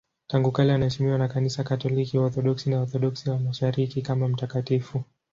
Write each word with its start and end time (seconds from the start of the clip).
Tangu 0.27 0.51
kale 0.51 0.73
anaheshimiwa 0.73 1.17
na 1.17 1.27
Kanisa 1.27 1.63
Katoliki, 1.63 2.17
Waorthodoksi 2.17 2.69
na 2.69 2.77
Waorthodoksi 2.77 3.29
wa 3.29 3.39
Mashariki 3.39 4.01
kama 4.01 4.27
mtakatifu. 4.27 5.03